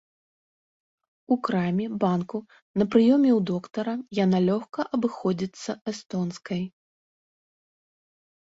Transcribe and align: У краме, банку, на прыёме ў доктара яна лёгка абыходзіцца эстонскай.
У 1.35 1.35
краме, 1.47 1.85
банку, 2.03 2.37
на 2.83 2.87
прыёме 2.95 3.29
ў 3.35 3.39
доктара 3.51 3.93
яна 4.23 4.39
лёгка 4.49 4.81
абыходзіцца 4.99 5.71
эстонскай. 5.95 6.63